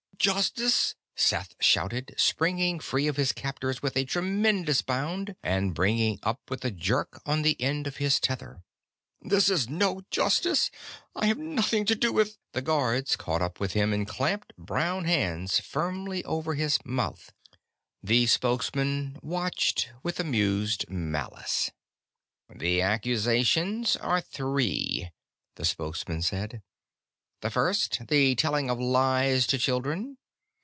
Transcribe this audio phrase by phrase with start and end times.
[0.21, 6.41] "Justice!" Seth shouted, springing free of his captors with a tremendous bound and bringing up
[6.47, 8.61] with a jerk on the end of his tether.
[9.23, 10.69] "This is no justice!
[11.15, 15.05] I have nothing to do with" The guards caught up with him and clamped brown
[15.05, 17.33] hands firmly over his mouth.
[18.03, 21.71] The Spokesman watched with amused malice.
[22.47, 25.09] "The accusations are three,"
[25.55, 26.61] the Spokesman said.
[27.41, 30.17] "The first, the telling of lies to children.